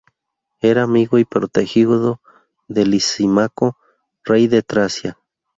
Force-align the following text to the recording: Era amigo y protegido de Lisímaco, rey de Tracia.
Era 0.61 0.81
amigo 0.81 1.19
y 1.19 1.25
protegido 1.25 2.19
de 2.67 2.87
Lisímaco, 2.87 3.77
rey 4.23 4.47
de 4.47 4.63
Tracia. 4.63 5.19